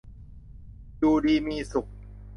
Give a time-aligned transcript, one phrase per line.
[0.97, 1.87] อยู่ดีมีสุข